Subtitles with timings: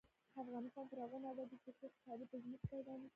[0.43, 3.09] افغانستان تر هغو نه ابادیږي، ترڅو خوشحالي په زړونو کې پیدا نشي.